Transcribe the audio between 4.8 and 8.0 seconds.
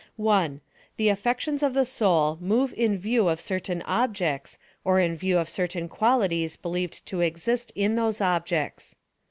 or in view of certain qualities be lieved to exist in